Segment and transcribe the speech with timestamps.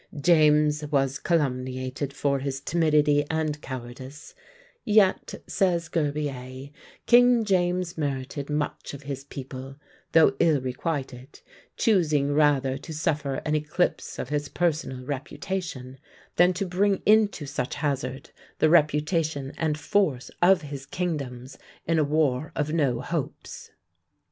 [0.19, 4.33] James was calumniated for his timidity and cowardice;
[4.83, 6.71] yet, says Gerbier,
[7.05, 9.75] King James merited much of his people,
[10.13, 11.41] though ill requited,
[11.77, 15.99] choosing rather to suffer an eclipse of his personal reputation,
[16.35, 22.03] than to bring into such hazard the reputation and force of his kingdoms in a
[22.03, 23.69] war of no hopes.